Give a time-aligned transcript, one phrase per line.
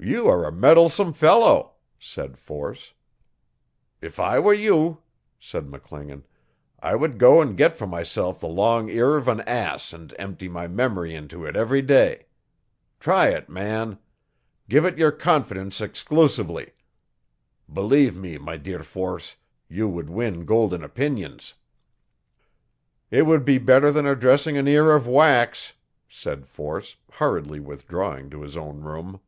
[0.00, 2.92] 'You are a meddlesome fellow,' said Force.
[4.00, 5.02] 'If I were you,'
[5.40, 6.22] said McClingan,
[6.80, 10.48] 'I would go and get for myself the long ear of an ass and empty
[10.48, 12.26] my memory into it every day.
[13.00, 13.98] Try it, man.
[14.68, 16.70] Give it your confidence exclusively.
[17.70, 19.34] Believe me, my dear Force,
[19.68, 21.54] you would win golden opinions.
[23.10, 25.72] 'It would be better than addressing an ear of wax,'
[26.08, 29.18] said Force, hurriedly withdrawing to his own room.